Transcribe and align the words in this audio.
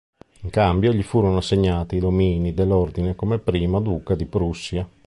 In 0.41 0.49
cambio 0.49 0.93
gli 0.93 1.03
furono 1.03 1.37
assegnati 1.37 1.95
i 1.95 1.99
domini 1.99 2.55
dell'Ordine 2.55 3.13
come 3.15 3.37
Primo 3.37 3.79
Duca 3.79 4.15
di 4.15 4.25
Prussia. 4.25 4.89